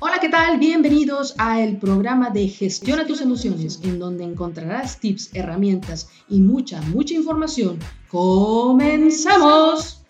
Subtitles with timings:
[0.00, 0.60] Hola, ¿qué tal?
[0.60, 6.80] Bienvenidos a el programa de Gestiona tus emociones, en donde encontrarás tips, herramientas y mucha,
[6.82, 7.80] mucha información.
[8.08, 10.04] ¡Comenzamos!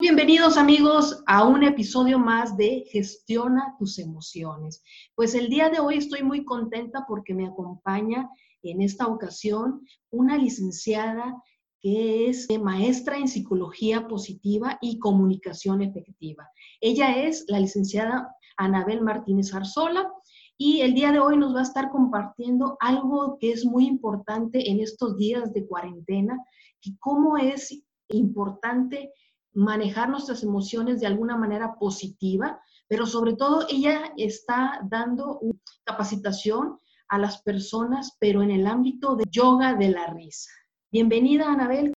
[0.00, 4.82] Bienvenidos amigos a un episodio más de Gestiona tus emociones.
[5.14, 8.28] Pues el día de hoy estoy muy contenta porque me acompaña
[8.64, 11.40] en esta ocasión una licenciada
[11.82, 16.48] que es maestra en psicología positiva y comunicación efectiva.
[16.80, 20.10] Ella es la licenciada Anabel Martínez Arzola
[20.56, 24.70] y el día de hoy nos va a estar compartiendo algo que es muy importante
[24.70, 26.38] en estos días de cuarentena,
[26.82, 29.12] y cómo es importante
[29.54, 35.40] manejar nuestras emociones de alguna manera positiva, pero sobre todo ella está dando
[35.84, 40.50] capacitación a las personas, pero en el ámbito de yoga de la risa.
[40.92, 41.94] Bienvenida, Anabel.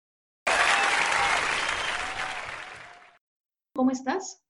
[3.74, 4.42] ¿Cómo estás?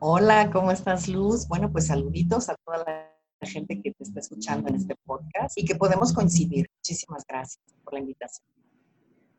[0.00, 1.46] Hola, ¿cómo estás, Luz?
[1.46, 5.64] Bueno, pues saluditos a toda la gente que te está escuchando en este podcast y
[5.64, 6.66] que podemos coincidir.
[6.78, 8.57] Muchísimas gracias por la invitación.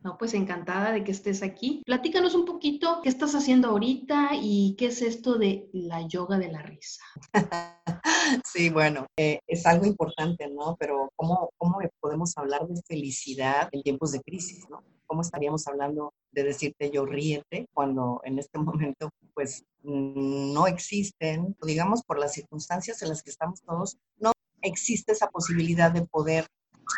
[0.02, 1.82] No, pues encantada de que estés aquí.
[1.86, 6.50] Platícanos un poquito qué estás haciendo ahorita y qué es esto de la yoga de
[6.50, 7.04] la risa.
[8.46, 10.78] sí, bueno, eh, es algo importante, ¿no?
[10.80, 14.84] Pero ¿cómo, ¿cómo podemos hablar de felicidad en tiempos de crisis, ¿no?
[15.06, 22.04] ¿Cómo estaríamos hablando de decirte yo ríete cuando en este momento pues no existen, digamos
[22.04, 26.46] por las circunstancias en las que estamos todos, no existe esa posibilidad de poder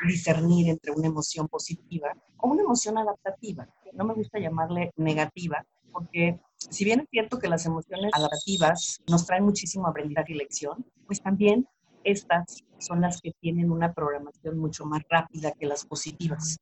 [0.07, 3.67] discernir entre una emoción positiva o una emoción adaptativa.
[3.93, 9.25] No me gusta llamarle negativa, porque si bien es cierto que las emociones adaptativas nos
[9.25, 11.67] traen muchísimo aprendizaje y lección, pues también
[12.03, 16.57] estas son las que tienen una programación mucho más rápida que las positivas.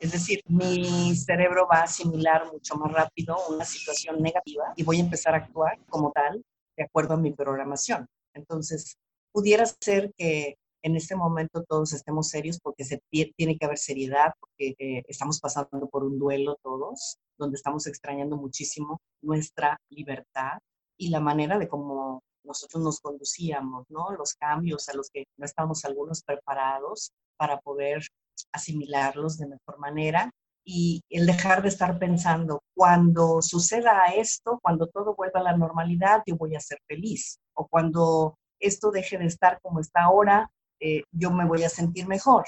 [0.00, 4.98] Es decir, mi cerebro va a asimilar mucho más rápido una situación negativa y voy
[4.98, 6.44] a empezar a actuar como tal
[6.76, 8.06] de acuerdo a mi programación.
[8.34, 8.96] Entonces,
[9.32, 14.34] pudiera ser que en este momento todos estemos serios porque se tiene que haber seriedad,
[14.38, 20.58] porque eh, estamos pasando por un duelo todos, donde estamos extrañando muchísimo nuestra libertad
[20.98, 24.10] y la manera de cómo nosotros nos conducíamos, ¿no?
[24.10, 28.06] Los cambios a los que no estamos algunos preparados para poder
[28.52, 30.30] asimilarlos de mejor manera
[30.66, 36.22] y el dejar de estar pensando, cuando suceda esto, cuando todo vuelva a la normalidad,
[36.26, 40.50] yo voy a ser feliz, o cuando esto deje de estar como está ahora,
[40.84, 42.44] eh, yo me voy a sentir mejor.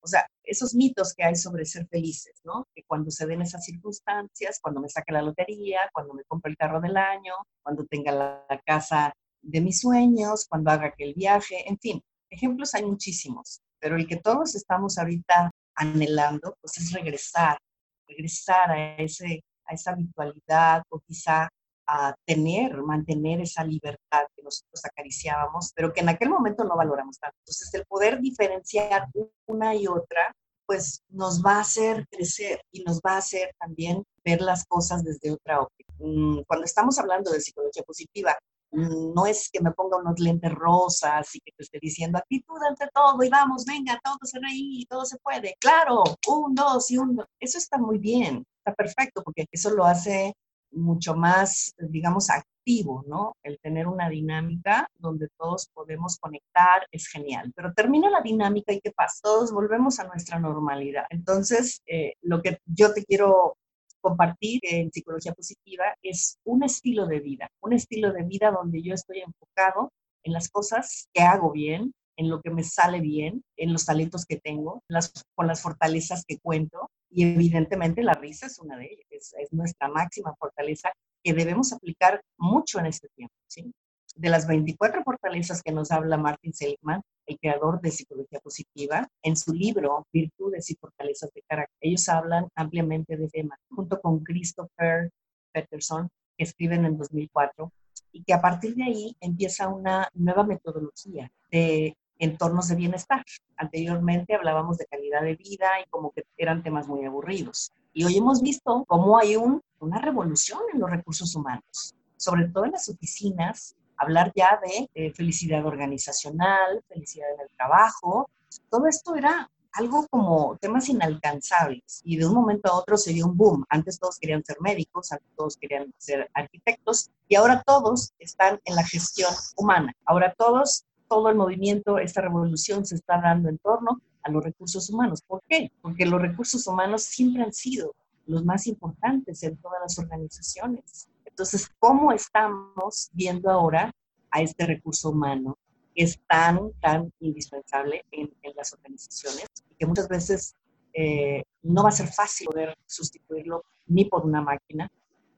[0.00, 2.68] O sea, esos mitos que hay sobre ser felices, ¿no?
[2.72, 6.56] Que cuando se den esas circunstancias, cuando me saque la lotería, cuando me compre el
[6.56, 9.12] carro del año, cuando tenga la casa
[9.42, 14.18] de mis sueños, cuando haga aquel viaje, en fin, ejemplos hay muchísimos, pero el que
[14.18, 17.58] todos estamos ahorita anhelando, pues es regresar,
[18.06, 21.48] regresar a, ese, a esa habitualidad o quizá
[21.86, 27.18] a tener, mantener esa libertad que nosotros acariciábamos, pero que en aquel momento no valoramos
[27.18, 27.36] tanto.
[27.40, 29.08] Entonces, el poder diferenciar
[29.46, 30.34] una y otra,
[30.66, 35.04] pues nos va a hacer crecer y nos va a hacer también ver las cosas
[35.04, 35.92] desde otra óptica.
[35.98, 38.36] Mm, cuando estamos hablando de psicología positiva,
[38.72, 42.58] mm, no es que me ponga unos lentes rosas y que te esté diciendo actitud
[42.66, 45.54] ante todo y vamos, venga, todo se reí y todo se puede.
[45.60, 50.34] Claro, un, dos y un, Eso está muy bien, está perfecto, porque eso lo hace
[50.74, 53.36] mucho más, digamos, activo, ¿no?
[53.42, 58.80] El tener una dinámica donde todos podemos conectar es genial, pero termina la dinámica y
[58.80, 59.20] ¿qué pasa?
[59.22, 61.04] Todos volvemos a nuestra normalidad.
[61.10, 63.56] Entonces, eh, lo que yo te quiero
[64.00, 68.92] compartir en psicología positiva es un estilo de vida, un estilo de vida donde yo
[68.92, 69.92] estoy enfocado
[70.22, 74.24] en las cosas que hago bien, en lo que me sale bien, en los talentos
[74.26, 76.90] que tengo, las, con las fortalezas que cuento.
[77.10, 80.92] Y evidentemente la risa es una de ellas, es, nuestra máxima fortaleza
[81.22, 83.34] que debemos aplicar mucho en este tiempo.
[83.46, 83.72] ¿sí?
[84.16, 89.36] De las 24 fortalezas que nos habla Martin Seligman, el creador de psicología positiva, en
[89.36, 95.10] su libro Virtudes y Fortalezas de Carácter, ellos hablan ampliamente de tema, junto con Christopher
[95.52, 97.72] Peterson, que escriben en 2004,
[98.12, 103.24] y que a partir de ahí empieza una nueva metodología de entornos de bienestar.
[103.56, 107.72] Anteriormente hablábamos de calidad de vida y como que eran temas muy aburridos.
[107.92, 112.64] Y hoy hemos visto cómo hay un, una revolución en los recursos humanos, sobre todo
[112.64, 118.28] en las oficinas, hablar ya de felicidad organizacional, felicidad en el trabajo.
[118.70, 123.26] Todo esto era algo como temas inalcanzables y de un momento a otro se dio
[123.26, 123.64] un boom.
[123.68, 128.76] Antes todos querían ser médicos, antes todos querían ser arquitectos y ahora todos están en
[128.76, 129.92] la gestión humana.
[130.04, 134.88] Ahora todos todo el movimiento, esta revolución se está dando en torno a los recursos
[134.90, 135.22] humanos.
[135.26, 135.70] ¿Por qué?
[135.82, 137.94] Porque los recursos humanos siempre han sido
[138.26, 141.08] los más importantes en todas las organizaciones.
[141.24, 143.92] Entonces, ¿cómo estamos viendo ahora
[144.30, 145.56] a este recurso humano
[145.94, 150.54] que es tan, tan indispensable en, las organizaciones y que muchas veces
[150.92, 154.90] eh, no va a ser fácil poder sustituirlo ni por una máquina,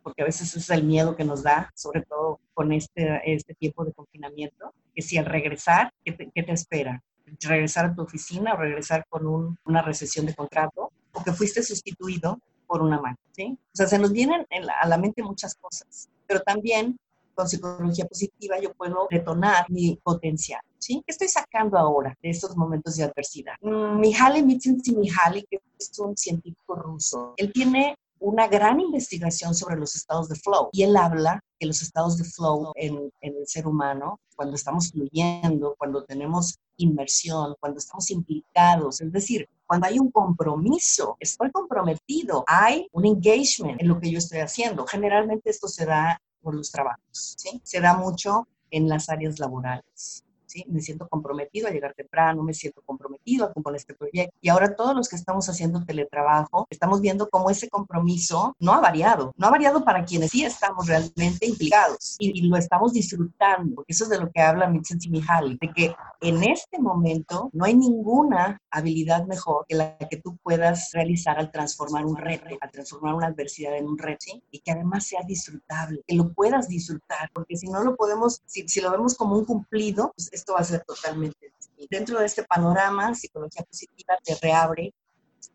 [0.07, 3.85] porque a veces es el miedo que nos da, sobre todo con este, este tiempo
[3.85, 7.03] de confinamiento, que si al regresar, ¿qué te, qué te espera?
[7.41, 10.93] ¿Regresar a tu oficina o regresar con un, una recesión de contrato?
[11.11, 12.39] O que fuiste sustituido
[12.69, 13.59] por una máquina, ¿sí?
[13.61, 14.47] O sea, se nos vienen
[14.81, 16.97] a la mente muchas cosas, pero también
[17.35, 20.61] con psicología positiva yo puedo detonar mi potencial.
[20.79, 21.03] ¿Sí?
[21.05, 23.55] ¿Qué estoy sacando ahora de estos momentos de adversidad?
[23.61, 29.95] Mm, Mihaly Csikszentmihalyi, que es un científico ruso, él tiene una gran investigación sobre los
[29.95, 34.21] estados de flow y él habla que los estados de flow en, el ser humano,
[34.35, 41.17] cuando estamos fluyendo, cuando tenemos inmersión, cuando estamos implicados, es decir, cuando hay un compromiso,
[41.19, 44.87] estoy comprometido, hay un engagement en lo que yo estoy haciendo.
[44.87, 47.37] Generalmente esto se da por los trabajos.
[47.63, 50.26] Se da mucho en las áreas laborales.
[50.67, 54.37] Me siento comprometido a llegar temprano, me siento comprometido con este proyecto.
[54.41, 58.81] Y ahora todos los que estamos haciendo teletrabajo, estamos viendo cómo ese compromiso no ha
[58.81, 63.93] variado, no ha variado para quienes sí estamos realmente implicados y, lo estamos disfrutando, porque
[63.93, 67.75] eso es de lo que habla Mitzensi Mihaly, de que en este momento no hay
[67.75, 73.15] ninguna habilidad mejor que la que tú puedas realizar al transformar un reto, al transformar
[73.15, 74.17] una adversidad en un reto,
[74.51, 78.69] y que además sea disfrutable, que lo puedas disfrutar, porque si no lo podemos, si,
[78.69, 81.87] si lo vemos como un cumplido, pues esto va a ser totalmente distinto.
[81.91, 84.95] Dentro de este panorama, psicología positiva te reabre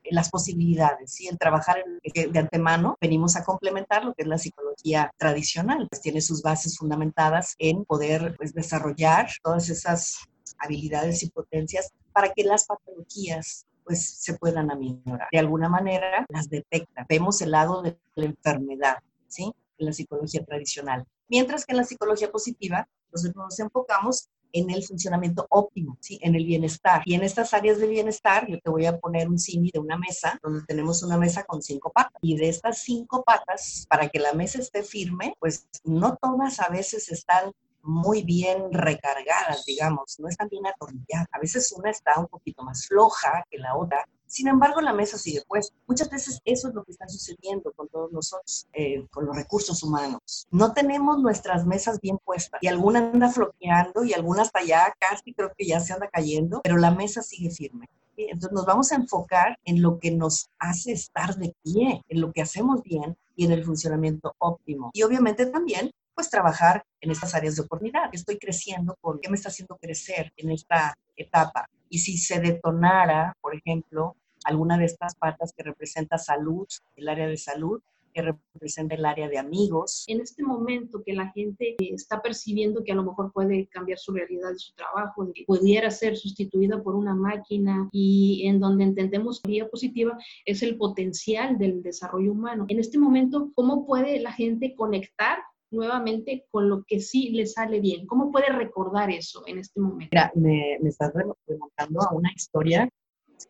[0.06, 1.28] las posibilidades, ¿sí?
[1.28, 6.22] El trabajar de antemano, venimos a complementar lo que es la psicología tradicional, pues tiene
[6.22, 10.18] sus bases fundamentadas en poder pues, desarrollar todas esas
[10.58, 15.28] habilidades y potencias para que las patologías pues se puedan aminorar.
[15.32, 17.06] De alguna manera las detecta.
[17.10, 19.52] Vemos el lado de la enfermedad, ¿sí?
[19.78, 21.06] En la psicología tradicional.
[21.28, 26.20] Mientras que en la psicología positiva, nosotros nos enfocamos en el funcionamiento óptimo, ¿sí?
[26.22, 27.02] en el bienestar.
[27.06, 29.98] Y en estas áreas de bienestar, yo te voy a poner un símil de una
[29.98, 32.20] mesa, donde tenemos una mesa con cinco patas.
[32.22, 36.70] Y de estas cinco patas, para que la mesa esté firme, pues no todas a
[36.70, 37.52] veces están
[37.84, 41.28] muy bien recargadas, digamos, no están bien atornilladas.
[41.32, 45.18] A veces una está un poquito más floja que la otra, sin embargo, la mesa
[45.18, 45.76] sigue puesta.
[45.88, 49.84] Muchas veces eso es lo que está sucediendo con todos nosotros, eh, con los recursos
[49.84, 50.48] humanos.
[50.52, 55.34] No tenemos nuestras mesas bien puestas y alguna anda floqueando y alguna hasta allá casi
[55.34, 57.90] creo que ya se anda cayendo, pero la mesa sigue firme.
[58.16, 62.32] Entonces nos vamos a enfocar en lo que nos hace estar de pie, en lo
[62.32, 64.92] que hacemos bien y en el funcionamiento óptimo.
[64.94, 68.10] Y obviamente también pues trabajar en estas áreas de oportunidad.
[68.14, 71.68] Estoy creciendo, ¿por qué me está haciendo crecer en esta etapa?
[71.90, 77.28] Y si se detonara, por ejemplo, alguna de estas patas que representa salud, el área
[77.28, 77.82] de salud,
[78.14, 80.04] que representa el área de amigos.
[80.08, 84.12] En este momento que la gente está percibiendo que a lo mejor puede cambiar su
[84.12, 89.42] realidad de su trabajo, que pudiera ser sustituida por una máquina y en donde entendemos
[89.42, 92.66] vía positiva es el potencial del desarrollo humano.
[92.68, 95.40] En este momento, ¿cómo puede la gente conectar
[95.72, 98.06] nuevamente con lo que sí le sale bien?
[98.06, 100.10] ¿Cómo puede recordar eso en este momento?
[100.12, 101.14] Mira, me, me estás
[101.48, 102.90] remontando a una historia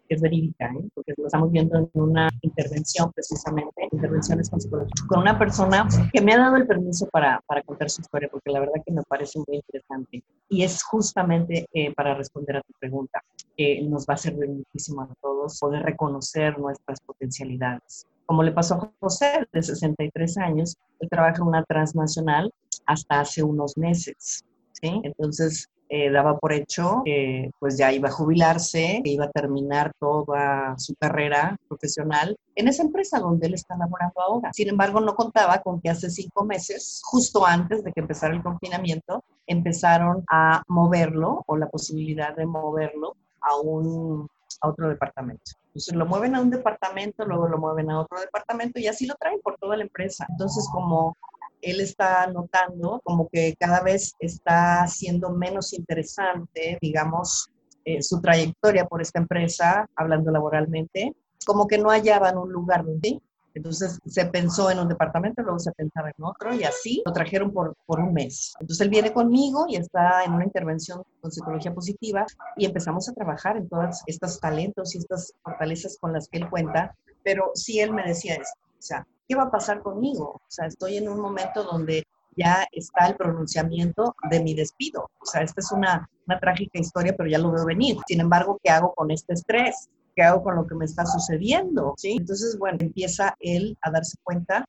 [0.09, 0.89] es verídica, ¿eh?
[0.93, 6.21] porque lo estamos viendo en una intervención precisamente, intervenciones con psicología, con una persona que
[6.21, 9.03] me ha dado el permiso para, para contar su historia, porque la verdad que me
[9.03, 10.23] parece muy interesante.
[10.49, 13.21] Y es justamente eh, para responder a tu pregunta,
[13.55, 18.07] que nos va a servir muchísimo a todos poder reconocer nuestras potencialidades.
[18.25, 22.51] Como le pasó a José, de 63 años, él trabaja en una transnacional
[22.85, 24.45] hasta hace unos meses.
[24.73, 25.01] ¿sí?
[25.03, 29.91] Entonces, eh, daba por hecho que pues ya iba a jubilarse, que iba a terminar
[29.99, 34.53] toda su carrera profesional en esa empresa donde él está laborando ahora.
[34.53, 38.41] Sin embargo, no contaba con que hace cinco meses, justo antes de que empezara el
[38.41, 44.29] confinamiento, empezaron a moverlo o la posibilidad de moverlo a un
[44.61, 45.51] a otro departamento.
[45.67, 49.15] Entonces lo mueven a un departamento, luego lo mueven a otro departamento y así lo
[49.15, 50.25] traen por toda la empresa.
[50.29, 51.17] Entonces como
[51.61, 57.49] él está notando como que cada vez está siendo menos interesante, digamos,
[57.85, 61.15] eh, su trayectoria por esta empresa, hablando laboralmente,
[61.45, 63.19] como que no hallaban un lugar donde.
[63.53, 67.51] Entonces se pensó en un departamento, luego se pensaba en otro y así lo trajeron
[67.51, 68.53] por, por un mes.
[68.61, 72.25] Entonces él viene conmigo y está en una intervención con psicología positiva
[72.55, 76.49] y empezamos a trabajar en todos estos talentos y estas fortalezas con las que él
[76.49, 76.95] cuenta.
[77.23, 80.41] Pero sí él me decía esto, o sea, ¿qué va a pasar conmigo?
[80.45, 82.03] O sea, estoy en un momento donde
[82.35, 85.09] ya está el pronunciamiento de mi despido.
[85.21, 87.95] O sea, esta es una, una trágica historia, pero ya lo veo venir.
[88.07, 89.87] Sin embargo, ¿qué hago con este estrés?
[90.17, 91.93] ¿Qué hago con lo que me está sucediendo?
[91.95, 92.17] ¿Sí?
[92.19, 94.67] Entonces, bueno, empieza él a darse cuenta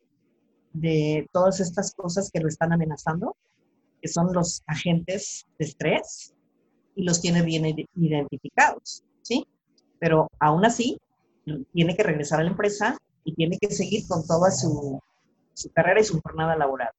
[0.73, 3.35] de todas estas cosas que lo están amenazando,
[4.01, 6.35] que son los agentes de estrés,
[6.95, 7.65] y los tiene bien
[7.97, 9.45] identificados, ¿sí?
[9.99, 11.01] Pero aún así,
[11.73, 15.01] tiene que regresar a la empresa y tiene que seguir con toda su,
[15.55, 16.91] su carrera y su jornada laboral.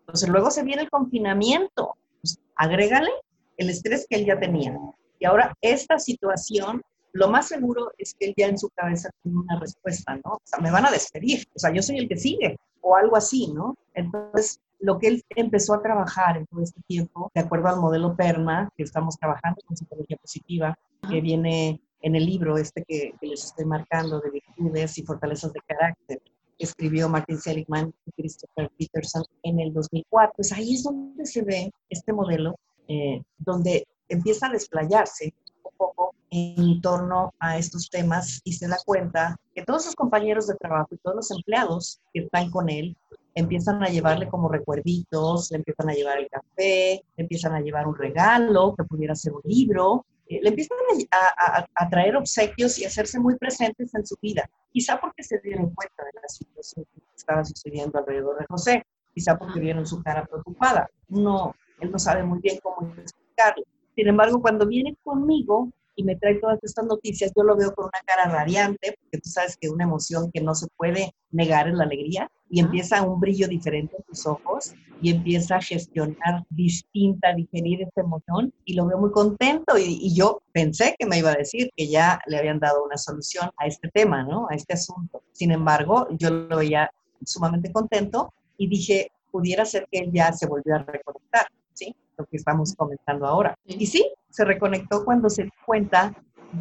[0.00, 1.96] Entonces, luego se viene el confinamiento.
[2.20, 3.10] Pues, agrégale
[3.56, 4.76] el estrés que él ya tenía.
[5.18, 9.38] Y ahora esta situación, lo más seguro es que él ya en su cabeza tiene
[9.38, 10.32] una respuesta, ¿no?
[10.32, 13.16] O sea, me van a despedir, o sea, yo soy el que sigue, o algo
[13.16, 13.76] así, ¿no?
[13.94, 18.16] Entonces, lo que él empezó a trabajar en todo este tiempo, de acuerdo al modelo
[18.16, 23.44] PERMA, que estamos trabajando con psicología positiva, que viene en el libro este que, les
[23.44, 26.22] estoy marcando de virtudes y fortalezas de carácter,
[26.58, 30.34] escribió Martin Seligman y Christopher Peterson en el 2004.
[30.36, 32.56] Pues ahí es donde se ve este modelo,
[32.88, 38.76] eh, donde empieza a desplayarse un poco en torno a estos temas y se da
[38.84, 42.96] cuenta que todos sus compañeros de trabajo y todos los empleados que están con él
[43.34, 47.86] empiezan a llevarle como recuerditos, le empiezan a llevar el café, le empiezan a llevar
[47.86, 50.78] un regalo, que pudiera ser un libro, eh, le empiezan
[51.10, 54.48] a, traer obsequios y a hacerse muy presentes en su vida.
[54.72, 59.36] Quizá porque se dieron cuenta de la situación que estaba sucediendo alrededor de José, quizá
[59.36, 60.88] porque vieron su cara preocupada.
[61.08, 63.64] No, él no sabe muy bien cómo explicarlo.
[63.96, 67.86] Sin embargo, cuando viene conmigo, y me trae todas estas noticias, yo lo veo con
[67.86, 71.74] una cara radiante, porque tú sabes que una emoción que no se puede negar es
[71.74, 77.32] la alegría, y empieza un brillo diferente en tus ojos, y empieza a gestionar distinta,
[77.34, 81.30] digerir esta emoción, y lo veo muy contento, y, y, yo pensé que me iba
[81.30, 84.46] a decir que ya le habían dado una solución a este tema, ¿no?
[84.50, 85.22] A este asunto.
[85.32, 86.90] Sin embargo, yo lo veía
[87.24, 91.96] sumamente contento, y dije, pudiera ser que él ya se volvió a reconectar, ¿sí?
[92.20, 93.54] Lo que estamos comentando ahora.
[93.64, 96.14] Y sí, se reconectó cuando se dio cuenta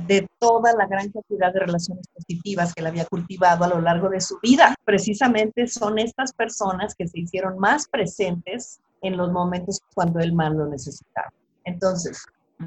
[0.08, 4.08] de toda la gran cantidad de relaciones positivas que él había cultivado a lo largo
[4.08, 4.74] de su vida.
[4.86, 10.54] Precisamente son estas personas que se hicieron más presentes en los momentos cuando él más
[10.54, 11.34] lo necesitaba.
[11.66, 12.24] Entonces,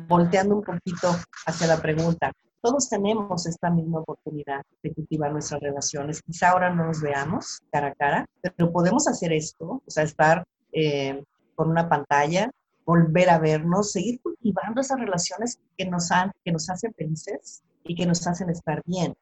[0.09, 1.15] volteando un poquito
[1.47, 2.31] hacia la pregunta,
[2.61, 6.23] todos tenemos esta misma oportunidad de cultivar nuestras relaciones.
[6.23, 10.45] Quizá ahora no nos veamos cara a cara, pero podemos hacer esto, o sea, estar
[10.73, 11.23] eh,
[11.55, 12.51] con una pantalla,
[12.85, 17.95] volver a vernos, seguir cultivando esas relaciones que nos, han, que nos hacen felices y
[17.95, 19.15] que nos hacen estar bien,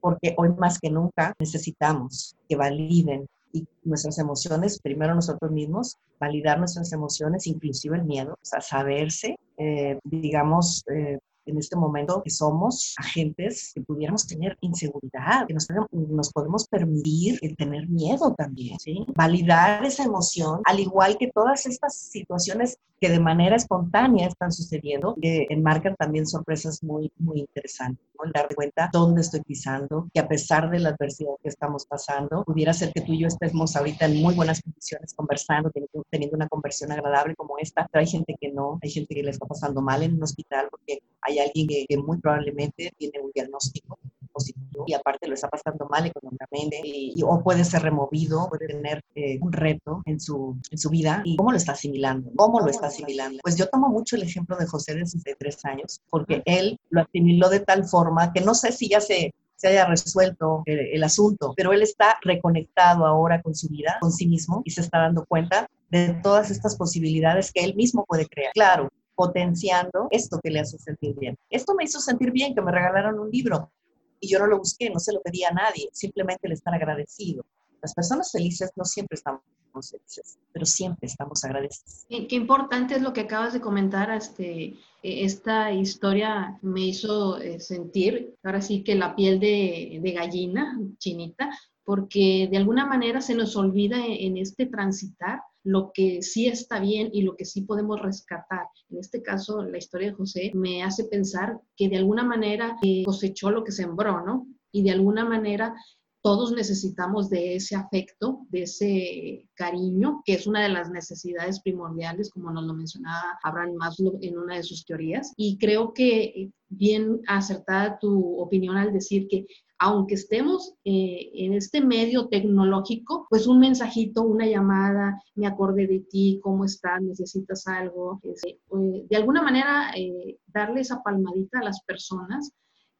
[0.00, 6.58] porque hoy más que nunca necesitamos que validen y nuestras emociones, primero nosotros mismos, validar
[6.58, 12.30] nuestras emociones, inclusive el miedo, o sea, saberse, eh, digamos, eh, en este momento que
[12.30, 18.78] somos agentes que pudiéramos tener inseguridad, que nos, nos podemos permitir el tener miedo también,
[18.80, 19.06] ¿sí?
[19.14, 25.16] Validar esa emoción, al igual que todas estas situaciones que de manera espontánea están sucediendo,
[25.20, 28.04] que enmarcan también sorpresas muy, muy interesantes.
[28.14, 28.30] ¿no?
[28.32, 32.72] Dar cuenta dónde estoy pisando, que a pesar de la adversidad que estamos pasando, pudiera
[32.72, 35.70] ser que tú y yo estemos ahorita en muy buenas condiciones conversando,
[36.10, 39.30] teniendo una conversión agradable como esta, pero hay gente que no, hay gente que le
[39.30, 43.98] está pasando mal en un hospital porque hay alguien que, muy probablemente tiene un diagnóstico
[44.36, 49.02] positivo y aparte lo está pasando mal económicamente y, o puede ser removido, puede tener
[49.14, 52.68] eh, un reto en su, en su vida y cómo lo está asimilando, cómo lo
[52.68, 53.38] está asimilando.
[53.42, 57.48] Pues yo tomo mucho el ejemplo de José de 63 años porque él lo asimiló
[57.48, 61.54] de tal forma que no sé si ya se se haya resuelto el, el, asunto,
[61.56, 65.24] pero él está reconectado ahora con su vida, con sí mismo, y se está dando
[65.24, 68.52] cuenta de todas estas posibilidades que él mismo puede crear.
[68.52, 71.36] Claro, potenciando esto que le hace sentir bien.
[71.50, 73.72] Esto me hizo sentir bien que me regalaron un libro
[74.20, 77.44] y yo no lo busqué, no se lo pedí a nadie, simplemente el estar agradecido.
[77.82, 79.42] Las personas felices no siempre estamos
[79.90, 82.06] felices, pero siempre estamos agradecidos.
[82.08, 87.60] Qué, importante es lo que acabas de comentar, este, e, esta historia me hizo eh,
[87.60, 91.50] sentir, ahora sí que la piel de, de gallina chinita,
[91.84, 97.10] porque de alguna manera se nos olvida en este transitar lo que sí está bien
[97.12, 98.68] y lo que sí podemos rescatar.
[98.88, 103.02] En este caso, la historia de José me hace pensar que de alguna manera eh,
[103.04, 104.46] cosechó lo que sembró, ¿no?
[104.70, 105.74] Y de alguna manera
[106.22, 112.30] todos necesitamos de ese afecto, de ese cariño, que es una de las necesidades primordiales,
[112.30, 115.32] como nos lo mencionaba Abraham Maslow en una de sus teorías.
[115.36, 119.46] Y creo que eh, bien acertada tu opinión al decir que
[119.78, 126.00] aunque estemos eh, en este medio tecnológico, pues un mensajito, una llamada, me acordé de
[126.00, 127.02] ti, ¿cómo estás?
[127.02, 128.20] ¿Necesitas algo?
[128.22, 132.52] Este, pues, de alguna manera, eh, darle esa palmadita a las personas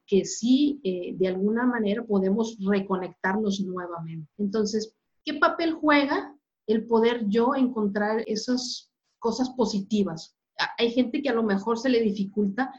[0.07, 4.31] que sí, eh, de alguna manera podemos reconectarnos nuevamente.
[4.39, 6.35] Entonces, ¿qué papel juega
[6.67, 10.37] el poder yo encontrar esas cosas positivas?
[10.79, 12.73] Hay gente que a lo mejor se le dificulta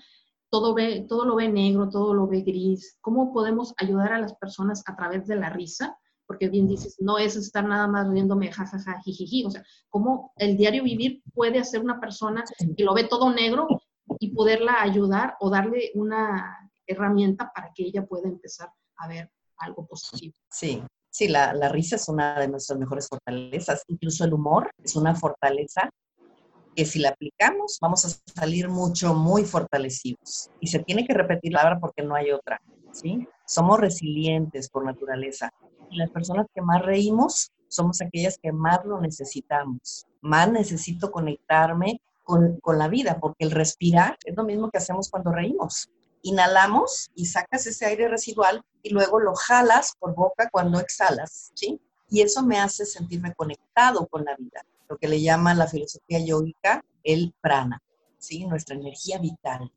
[0.49, 2.97] todo, ve, todo lo ve negro, todo lo ve gris.
[3.01, 7.17] ¿Cómo podemos ayudar a las personas a través de la risa porque bien dices, no
[7.17, 11.79] es estar nada más riéndome jajaja, jijiji, o sea, cómo el diario vivir puede hacer
[11.79, 12.43] una persona
[12.75, 13.67] que lo ve todo negro
[14.19, 19.87] y poderla ayudar o darle una herramienta para que ella pueda empezar a ver algo
[19.87, 20.35] positivo.
[20.51, 24.95] Sí, sí, la, la risa es una de nuestras mejores fortalezas, incluso el humor es
[24.95, 25.89] una fortaleza
[26.77, 30.51] que si la aplicamos vamos a salir mucho, muy fortalecidos.
[30.61, 33.27] Y se tiene que repetir la palabra porque no hay otra, ¿sí?
[33.47, 35.51] Somos resilientes por naturaleza.
[35.89, 40.05] Y las personas que más reímos somos aquellas que más lo necesitamos.
[40.21, 45.09] Más necesito conectarme con, con la vida, porque el respirar es lo mismo que hacemos
[45.09, 45.89] cuando reímos.
[46.21, 51.81] Inhalamos y sacas ese aire residual y luego lo jalas por boca cuando exhalas, ¿sí?
[52.07, 56.19] Y eso me hace sentirme conectado con la vida lo que le llama la filosofía
[56.19, 57.81] yógica el prana,
[58.17, 58.45] ¿sí?
[58.45, 59.71] nuestra energía vital.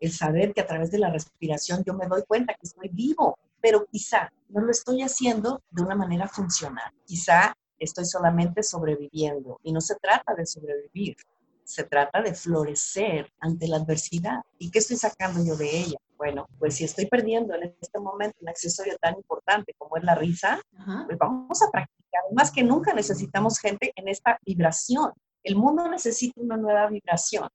[0.00, 3.38] El saber que a través de la respiración yo me doy cuenta que estoy vivo,
[3.60, 6.92] pero quizá no lo estoy haciendo de una manera funcional.
[7.04, 11.16] Quizá estoy solamente sobreviviendo y no se trata de sobrevivir,
[11.64, 14.42] se trata de florecer ante la adversidad.
[14.58, 15.98] ¿Y qué estoy sacando yo de ella?
[16.16, 20.14] Bueno, pues si estoy perdiendo en este momento un accesorio tan importante como es la
[20.14, 20.60] risa,
[21.06, 22.01] pues vamos a practicar
[22.32, 25.12] más que nunca necesitamos gente en esta vibración.
[25.42, 27.48] El mundo necesita una nueva vibración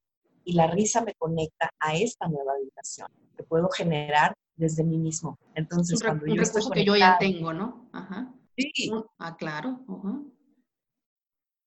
[0.44, 5.38] y la risa me conecta a esta nueva vibración que puedo generar desde mí mismo.
[5.56, 7.90] Entonces, cuando yo recurso que yo ya tengo, ¿no?
[7.94, 8.34] Ajá.
[8.58, 8.92] Sí.
[9.20, 9.80] Ah, claro.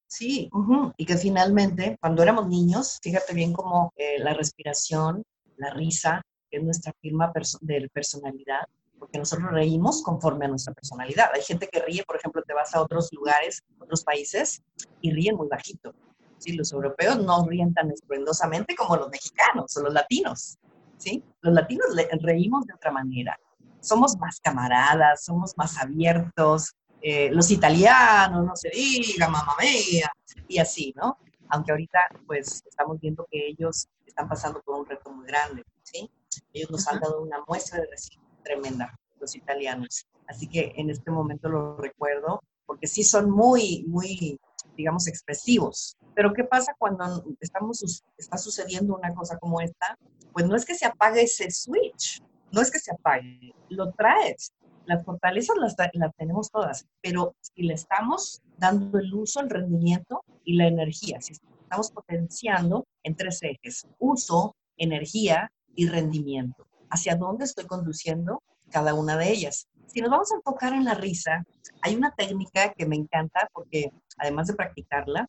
[0.09, 0.50] Sí,
[0.97, 5.23] y que finalmente, cuando éramos niños, fíjate bien cómo eh, la respiración,
[5.56, 6.20] la risa,
[6.50, 8.66] que es nuestra firma de personalidad,
[9.00, 11.30] porque nosotros reímos conforme a nuestra personalidad.
[11.35, 14.62] Hay gente que ríe, por ejemplo, te vas a otros lugares, otros países,
[15.00, 15.95] y ríen muy bajito.
[16.38, 16.52] ¿sí?
[16.52, 20.59] Los europeos no ríen tan estruendosamente como los mexicanos o los latinos.
[20.99, 21.25] ¿sí?
[21.40, 21.87] Los latinos
[22.21, 23.40] reímos de otra manera.
[23.80, 26.75] Somos más camaradas, somos más abiertos.
[27.00, 30.12] Eh, los italianos, no se diga, mamá mía,
[30.47, 31.16] y así, ¿no?
[31.49, 36.10] Aunque ahorita, pues, estamos viendo que ellos están pasando por un reto muy grande, ¿sí?
[36.52, 40.06] Ellos nos han dado una muestra de resiliencia tremenda, los italianos.
[40.26, 44.38] Así que en este momento lo recuerdo, porque sí son muy, muy,
[44.76, 45.96] digamos, expresivos.
[46.14, 49.98] Pero ¿qué pasa cuando estamos, está sucediendo una cosa como esta?
[50.32, 52.22] Pues no es que se apague ese switch,
[52.52, 54.52] no es que se apague, lo traes.
[54.86, 60.24] Las fortalezas las, las tenemos todas, pero si le estamos dando el uso, el rendimiento
[60.44, 67.44] y la energía, si estamos potenciando en tres ejes, uso, energía y rendimiento hacia dónde
[67.44, 69.68] estoy conduciendo cada una de ellas.
[69.86, 71.44] Si nos vamos a enfocar en la risa,
[71.82, 75.28] hay una técnica que me encanta porque además de practicarla,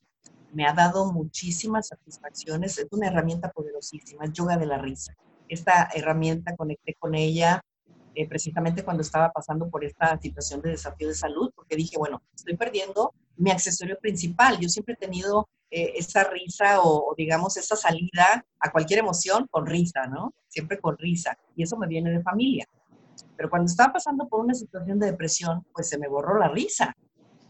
[0.54, 2.78] me ha dado muchísimas satisfacciones.
[2.78, 5.16] Es una herramienta poderosísima, es yoga de la risa.
[5.48, 7.62] Esta herramienta conecté con ella
[8.14, 12.22] eh, precisamente cuando estaba pasando por esta situación de desafío de salud, porque dije, bueno,
[12.36, 14.60] estoy perdiendo mi accesorio principal.
[14.60, 19.66] Yo siempre he tenido eh, esa risa o, digamos esa salida a cualquier emoción con
[19.66, 20.34] risa, ¿no?
[20.50, 21.38] Siempre con risa.
[21.56, 22.68] Y eso me viene de familia.
[23.38, 26.94] Pero cuando estaba pasando por una situación de depresión, pues se me borró la risa.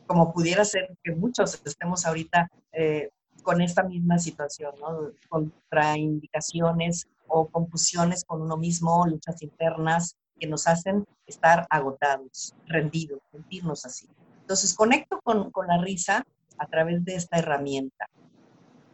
[0.05, 3.09] Como pudiera ser que muchos estemos ahorita eh,
[3.41, 5.11] con esta misma situación, ¿no?
[5.27, 13.85] Contraindicaciones o confusiones con uno mismo, luchas internas que nos hacen estar agotados, rendidos, sentirnos
[13.85, 14.09] así.
[14.39, 16.25] Entonces conecto con, con la risa
[16.57, 18.07] a través de esta herramienta.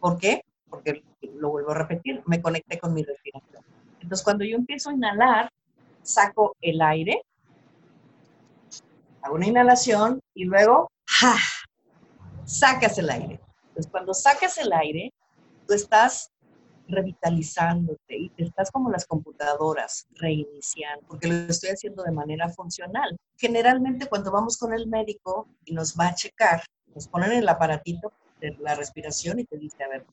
[0.01, 0.43] ¿Por qué?
[0.69, 1.03] Porque,
[1.35, 3.63] lo vuelvo a repetir, me conecté con mi respiración.
[4.01, 5.49] Entonces, cuando yo empiezo a inhalar,
[6.01, 7.21] saco el aire,
[9.21, 11.35] hago una inhalación y luego, ¡ja!
[12.43, 13.39] sacas el aire.
[13.69, 15.13] Entonces, cuando sacas el aire,
[15.67, 16.29] tú estás
[16.87, 23.17] revitalizándote y estás como las computadoras, reiniciando, porque lo estoy haciendo de manera funcional.
[23.37, 26.61] Generalmente cuando vamos con el médico y nos va a checar,
[26.95, 30.05] nos ponen el aparatito de la respiración y te dice, a ver,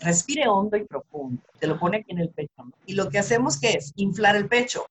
[0.00, 1.42] respire hondo y profundo.
[1.58, 2.70] Te lo pone aquí en el pecho.
[2.86, 4.86] Y lo que hacemos que es inflar el pecho.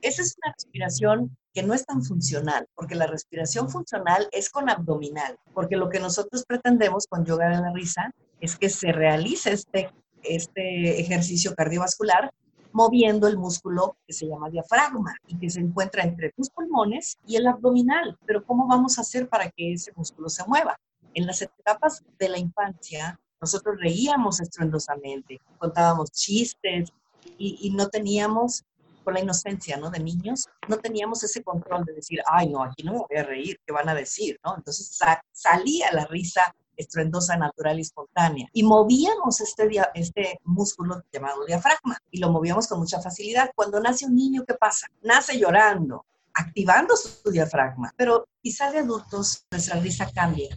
[0.00, 4.70] Esa es una respiración que no es tan funcional, porque la respiración funcional es con
[4.70, 8.10] abdominal, porque lo que nosotros pretendemos con yoga de la risa
[8.42, 9.90] es que se realice este,
[10.24, 12.32] este ejercicio cardiovascular
[12.72, 17.36] moviendo el músculo que se llama diafragma y que se encuentra entre tus pulmones y
[17.36, 18.18] el abdominal.
[18.26, 20.76] Pero ¿cómo vamos a hacer para que ese músculo se mueva?
[21.14, 26.90] En las etapas de la infancia, nosotros reíamos estruendosamente, contábamos chistes
[27.38, 28.64] y, no teníamos,
[29.04, 29.90] con la inocencia, ¿no?
[29.90, 33.22] De niños, no teníamos ese control de decir, ay, no, aquí no me voy a
[33.22, 34.38] reír, ¿qué van a decir?
[34.44, 34.56] ¿no?
[34.56, 34.98] Entonces
[35.32, 38.48] salía la risa estruendosa, natural y espontánea.
[38.52, 43.50] Y movíamos este, este músculo llamado diafragma y lo movíamos con mucha facilidad.
[43.54, 44.86] Cuando nace un niño, ¿qué pasa?
[45.02, 46.04] Nace llorando.
[46.34, 47.92] activando su diafragma.
[47.96, 50.48] Pero quizá de adultos nuestra risa cambia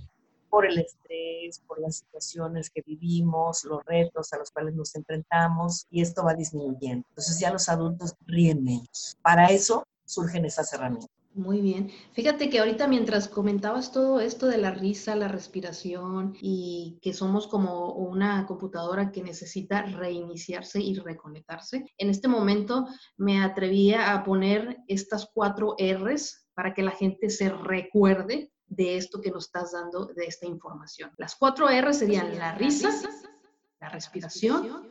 [0.49, 5.85] por el estrés, por las situaciones que vivimos, los retos a los cuales nos enfrentamos
[5.89, 7.05] y esto va disminuyendo.
[7.09, 9.17] Entonces ya los adultos ríen menos.
[9.21, 11.09] Para eso surgen esas herramientas.
[11.35, 11.91] Muy bien.
[12.13, 17.47] Fíjate que ahorita mientras comentabas todo esto de la risa, la respiración y que somos
[17.47, 24.77] como una computadora que necesita reiniciarse y reconectarse, en este momento me atrevía a poner
[24.87, 30.05] estas cuatro R's para que la gente se recuerde de esto que nos estás dando,
[30.05, 31.11] de esta información.
[31.17, 32.89] Las cuatro R serían la risa,
[33.81, 34.87] la respiración,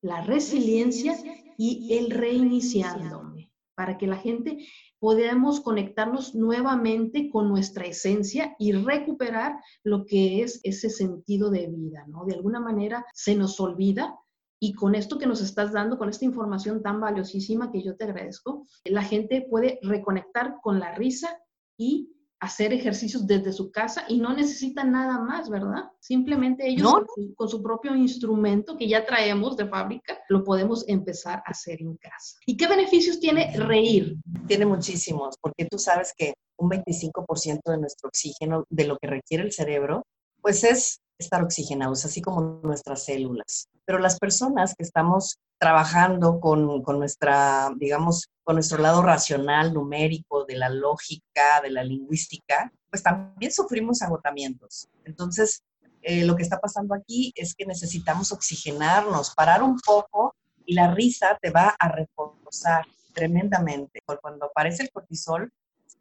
[0.00, 1.16] la resiliencia
[1.56, 4.66] y el reiniciándome, para que la gente
[4.98, 12.04] podamos conectarnos nuevamente con nuestra esencia y recuperar lo que es ese sentido de vida,
[12.08, 12.24] ¿no?
[12.24, 14.18] De alguna manera se nos olvida
[14.58, 18.04] y con esto que nos estás dando, con esta información tan valiosísima que yo te
[18.04, 21.38] agradezco, la gente puede reconectar con la risa
[21.78, 22.15] y
[22.46, 25.90] hacer ejercicios desde su casa y no necesitan nada más, ¿verdad?
[26.00, 26.92] Simplemente ellos
[27.34, 31.96] con, su, propio instrumento que ya traemos de fábrica, lo podemos empezar a hacer en
[31.96, 32.38] casa.
[32.46, 34.16] ¿Y qué beneficios tiene reír?
[34.46, 39.42] Tiene muchísimos, porque tú sabes que un 25% de nuestro oxígeno, de lo que requiere
[39.42, 40.04] el cerebro,
[40.40, 43.68] pues es estar oxigenados, así como nuestras células.
[43.86, 50.44] Pero las personas que estamos trabajando con, con, nuestra, digamos, con nuestro lado racional, numérico,
[50.44, 54.88] de la lógica, de la lingüística, pues también sufrimos agotamientos.
[55.04, 55.62] Entonces,
[56.02, 60.94] eh, lo que está pasando aquí es que necesitamos oxigenarnos, parar un poco y la
[60.94, 64.00] risa te va a reforzar tremendamente.
[64.20, 65.52] Cuando aparece el cortisol,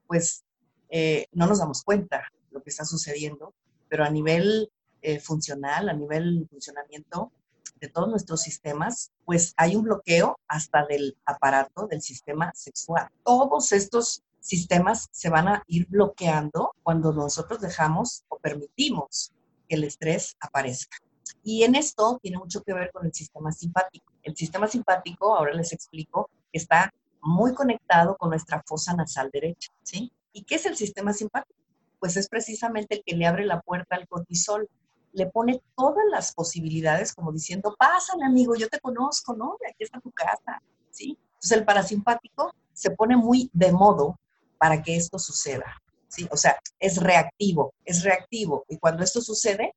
[0.06, 0.44] pues
[0.90, 3.56] eh, no nos damos cuenta lo que está sucediendo,
[3.90, 4.70] pero a nivel
[5.02, 7.32] eh, funcional, a nivel funcionamiento
[7.76, 13.10] de todos nuestros sistemas, pues hay un bloqueo hasta del aparato del sistema sexual.
[13.24, 19.34] Todos estos sistemas se van a ir bloqueando cuando nosotros dejamos o permitimos
[19.68, 20.98] que el estrés aparezca.
[21.44, 24.14] Y en esto tiene mucho que ver con el sistema simpático.
[24.24, 30.12] El sistema simpático, ahora les explico, está muy conectado con nuestra fosa nasal derecha, ¿sí?
[30.32, 31.60] ¿Y qué es el sistema simpático?
[32.00, 34.70] Pues es precisamente el que le abre la puerta al cortisol
[35.16, 39.58] le pone todas las posibilidades como diciendo, pásale amigo, yo te conozco, ¿no?
[39.68, 41.18] Aquí está tu casa, ¿sí?
[41.36, 44.20] Entonces el parasimpático se pone muy de modo
[44.58, 46.28] para que esto suceda, ¿sí?
[46.32, 48.66] O sea, es reactivo, es reactivo.
[48.68, 49.74] Y cuando esto sucede,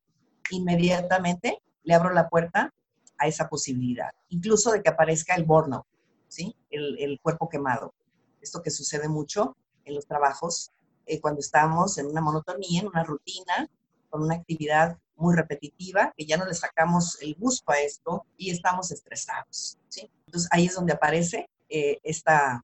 [0.51, 2.73] inmediatamente le abro la puerta
[3.17, 5.85] a esa posibilidad, incluso de que aparezca el burnout,
[6.27, 6.53] ¿sí?
[6.69, 7.93] El, cuerpo quemado.
[8.41, 10.71] Esto que sucede mucho en los trabajos,
[11.05, 13.69] eh, cuando estamos en una monotonía, en una rutina,
[14.09, 18.51] con una actividad muy repetitiva, que ya no le sacamos el gusto a esto y
[18.51, 19.77] estamos estresados.
[19.87, 20.09] ¿sí?
[20.25, 22.63] Entonces ahí es donde aparece eh, esta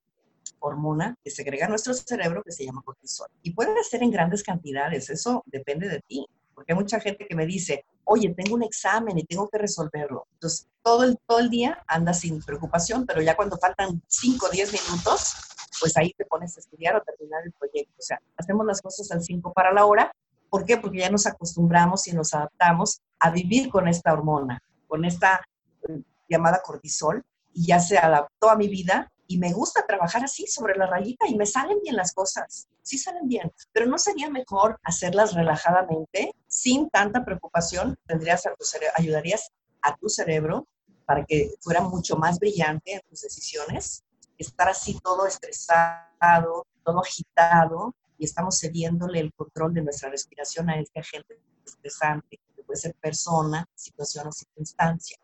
[0.59, 3.27] hormona que segrega nuestro cerebro que se llama cortisol.
[3.43, 7.35] Y puede ser en grandes cantidades, eso depende de ti, porque hay mucha gente que
[7.35, 10.27] me dice, oye, tengo un examen y tengo que resolverlo.
[10.33, 14.49] Entonces, todo el, todo el día andas sin preocupación, pero ya cuando faltan 5 o
[14.49, 15.33] 10 minutos,
[15.79, 17.93] pues ahí te pones a estudiar o terminar el proyecto.
[17.97, 20.11] O sea, hacemos las cosas al 5 para la hora
[20.55, 20.77] ¿Por qué?
[20.77, 25.41] Porque ya nos acostumbramos y nos adaptamos a vivir con esta hormona, con esta
[25.89, 30.47] eh, llamada cortisol, y ya se adaptó a mi vida y me gusta trabajar así
[30.47, 34.29] sobre la rayita y me salen bien las cosas, sí salen bien, pero no sería
[34.29, 38.63] mejor hacerlas relajadamente, sin tanta preocupación, tendrías a tu
[38.95, 40.69] ayudarías a tu cerebro
[41.05, 44.05] para que fuera mucho más brillante en tus decisiones,
[44.37, 50.79] estar así todo estresado, todo agitado, y estamos cediéndole el control de nuestra respiración a
[50.79, 55.17] este agente estresante, que puede ser persona, situación o circunstancia.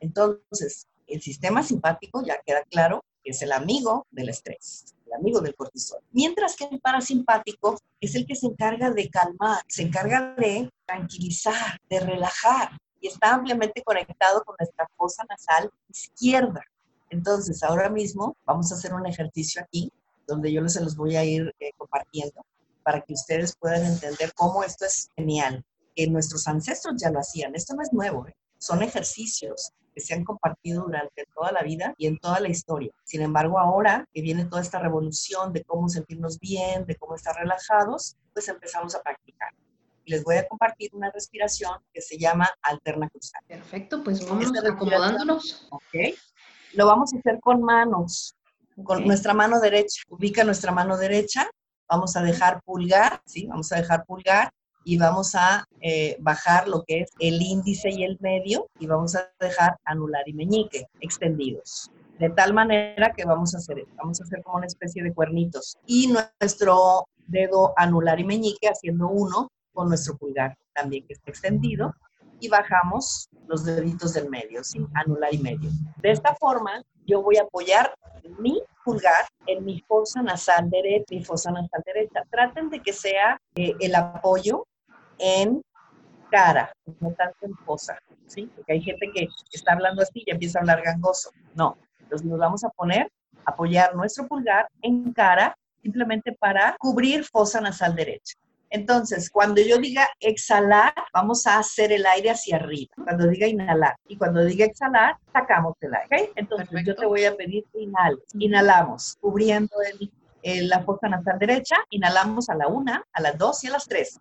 [0.00, 5.40] Entonces, el sistema simpático ya queda claro que es el amigo del estrés, el amigo
[5.40, 6.00] del cortisol.
[6.12, 11.80] Mientras que el parasimpático es el que se encarga de calmar, se encarga de tranquilizar,
[11.88, 16.62] de relajar y está ampliamente conectado con nuestra fosa nasal izquierda.
[17.10, 19.92] Entonces, ahora mismo vamos a hacer un ejercicio aquí
[20.26, 22.44] donde yo se los voy a ir eh, compartiendo
[22.82, 27.54] para que ustedes puedan entender cómo esto es genial, que nuestros ancestros ya lo hacían.
[27.54, 28.36] Esto no es nuevo, ¿eh?
[28.58, 32.92] son ejercicios que se han compartido durante toda la vida y en toda la historia.
[33.04, 37.36] Sin embargo, ahora que viene toda esta revolución de cómo sentirnos bien, de cómo estar
[37.36, 39.54] relajados, pues empezamos a practicar.
[40.04, 43.42] Y les voy a compartir una respiración que se llama alterna cruzada.
[43.46, 45.68] Perfecto, pues vamos acomodándonos.
[45.70, 46.16] Ok.
[46.72, 48.34] Lo vamos a hacer con manos
[48.82, 50.02] con nuestra mano derecha.
[50.08, 51.48] Ubica nuestra mano derecha,
[51.88, 53.46] vamos a dejar pulgar, ¿sí?
[53.46, 54.50] Vamos a dejar pulgar
[54.84, 59.14] y vamos a eh, bajar lo que es el índice y el medio y vamos
[59.16, 61.90] a dejar anular y meñique extendidos.
[62.18, 65.76] De tal manera que vamos a hacer, vamos a hacer como una especie de cuernitos.
[65.86, 71.94] Y nuestro dedo anular y meñique haciendo uno con nuestro pulgar también que esté extendido
[72.40, 74.84] y bajamos los deditos del medio, ¿sí?
[74.94, 75.70] anular y medio.
[76.02, 77.94] De esta forma, yo voy a apoyar
[78.38, 82.22] mi pulgar en mi fosa nasal derecha, mi fosa nasal derecha.
[82.30, 84.66] Traten de que sea eh, el apoyo
[85.18, 85.62] en
[86.30, 88.50] cara, no tanto en fosa, ¿sí?
[88.54, 91.30] Porque hay gente que está hablando así y empieza a hablar gangoso.
[91.54, 93.10] No, entonces nos vamos a poner,
[93.44, 98.34] apoyar nuestro pulgar en cara simplemente para cubrir fosa nasal derecha.
[98.70, 102.92] Entonces, cuando yo diga exhalar, vamos a hacer el aire hacia arriba.
[103.02, 106.32] Cuando diga inhalar y cuando diga exhalar, sacamos el aire.
[106.34, 108.24] Entonces, yo te voy a pedir que inhales.
[108.38, 109.76] Inhalamos, cubriendo
[110.42, 111.76] la fosa nasal derecha.
[111.90, 114.18] Inhalamos a la una, a las dos y a las tres.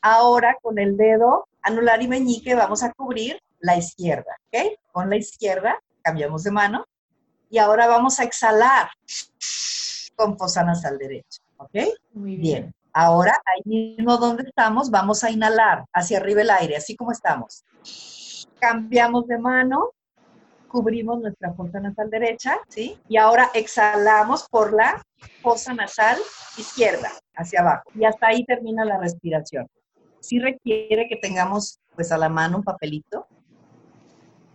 [0.00, 4.38] Ahora, con el dedo anular y meñique, vamos a cubrir la izquierda.
[4.46, 4.78] ¿Ok?
[4.92, 6.86] Con la izquierda, cambiamos de mano.
[7.50, 8.88] Y ahora vamos a exhalar
[10.16, 11.42] con fosa nasal derecha.
[11.58, 11.76] ¿Ok?
[12.14, 12.74] Muy bien.
[12.92, 17.64] Ahora, ahí mismo donde estamos, vamos a inhalar hacia arriba el aire, así como estamos.
[18.58, 19.90] Cambiamos de mano,
[20.68, 22.98] cubrimos nuestra fosa nasal derecha, ¿sí?
[23.08, 25.02] Y ahora exhalamos por la
[25.42, 26.18] fosa nasal
[26.56, 27.90] izquierda, hacia abajo.
[27.94, 29.66] Y hasta ahí termina la respiración.
[30.20, 33.26] Sí requiere que tengamos, pues, a la mano un papelito,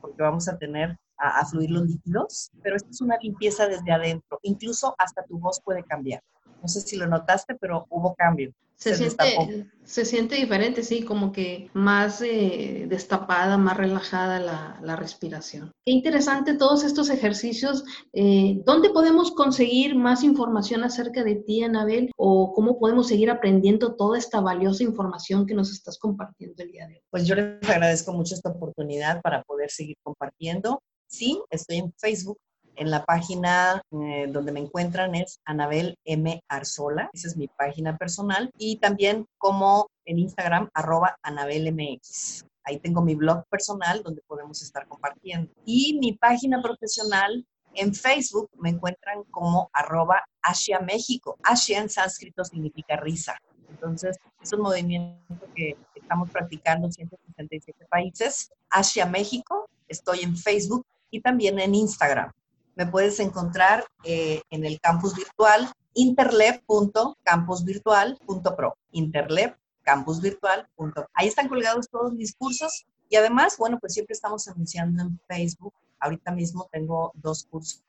[0.01, 4.39] porque vamos a tener a, fluir los líquidos, pero esto es una limpieza desde adentro.
[4.43, 6.21] Incluso hasta tu voz puede cambiar.
[6.65, 8.51] No sé si lo notaste, pero hubo cambio.
[8.75, 14.95] Se, siente, se siente diferente, sí, como que más eh, destapada, más relajada la, la,
[14.95, 15.71] respiración.
[15.85, 17.83] Qué interesante todos estos ejercicios.
[18.13, 22.11] Eh, ¿Dónde podemos conseguir más información acerca de ti, Anabel?
[22.17, 26.87] ¿O cómo podemos seguir aprendiendo toda esta valiosa información que nos estás compartiendo el día
[26.87, 27.01] de hoy?
[27.11, 30.81] Pues yo les agradezco mucho esta oportunidad para poder seguir compartiendo.
[31.05, 32.39] Sí, estoy en Facebook
[32.75, 36.41] en la página eh, donde me encuentran es Anabel M.
[36.47, 42.45] Arzola, esa es mi página personal, y también como en Instagram, arroba AnabelMX.
[42.63, 45.51] Ahí tengo mi blog personal donde podemos estar compartiendo.
[45.65, 51.37] Y mi página profesional en Facebook me encuentran como arroba Asia México.
[51.43, 53.37] Asia en sánscrito significa risa.
[53.69, 58.49] Entonces, es un movimiento que estamos practicando en 167 países.
[58.69, 62.31] Asia México, estoy en Facebook y también en Instagram
[62.75, 68.77] me puedes encontrar eh, en el campus virtual interleb.campusvirtual.pro.
[68.91, 71.09] Interleb.campusvirtual.pro.
[71.13, 75.73] Ahí están colgados todos mis cursos y además, bueno, pues siempre estamos anunciando en Facebook.
[75.99, 77.81] Ahorita mismo tengo dos cursos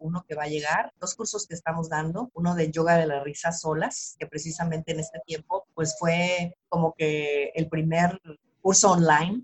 [0.00, 3.22] uno que va a llegar, dos cursos que estamos dando, uno de yoga de la
[3.22, 8.20] risa solas, que precisamente en este tiempo pues fue como que el primer
[8.62, 9.42] curso online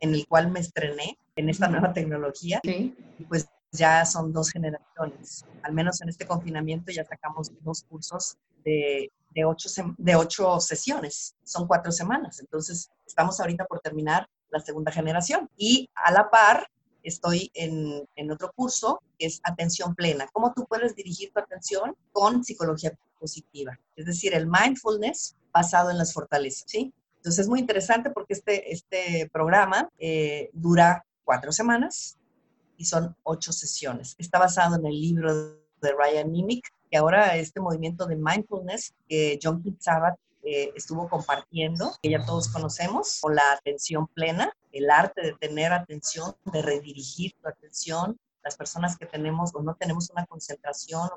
[0.00, 2.60] en el cual me estrené en esta nueva tecnología.
[2.64, 2.96] Sí.
[3.28, 5.44] Pues ya son dos generaciones.
[5.62, 11.34] Al menos en este confinamiento ya sacamos dos cursos de, de, ocho, de ocho sesiones.
[11.44, 12.40] Son cuatro semanas.
[12.40, 15.48] Entonces, estamos ahorita por terminar la segunda generación.
[15.56, 16.66] Y a la par,
[17.02, 20.28] estoy en, en, otro curso que es atención plena.
[20.32, 23.78] ¿Cómo tú puedes dirigir tu atención con psicología positiva?
[23.96, 26.92] Es decir, el mindfulness basado en las fortalezas, ¿sí?
[27.16, 32.16] Entonces es muy interesante porque este, este programa eh, dura cuatro semanas,
[32.80, 34.14] y son ocho sesiones.
[34.16, 39.38] Está basado en el libro de Ryan Nimick, que ahora este movimiento de mindfulness que
[39.40, 45.20] John Kitsabat eh, estuvo compartiendo, que ya todos conocemos, con la atención plena, el arte
[45.20, 50.24] de tener atención, de redirigir tu atención, las personas que tenemos o no tenemos una
[50.24, 51.10] concentración,